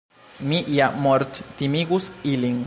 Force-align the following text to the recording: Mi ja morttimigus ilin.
Mi 0.51 0.61
ja 0.77 0.87
morttimigus 1.05 2.09
ilin. 2.35 2.59